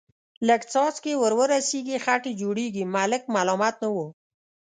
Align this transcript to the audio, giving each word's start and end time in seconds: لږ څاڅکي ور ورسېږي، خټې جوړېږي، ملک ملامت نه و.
لږ 0.47 0.61
څاڅکي 0.71 1.13
ور 1.21 1.33
ورسېږي، 1.39 1.97
خټې 2.05 2.31
جوړېږي، 2.41 2.83
ملک 2.95 3.21
ملامت 3.35 3.75
نه 3.83 3.89
و. 3.95 3.97